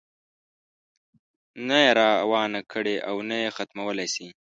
نه 1.67 1.77
یې 1.83 1.89
روانه 2.01 2.61
کړې 2.71 2.95
او 3.09 3.15
نه 3.29 3.35
یې 3.43 3.49
ختمولای 3.57 4.07
شي. 4.15 4.27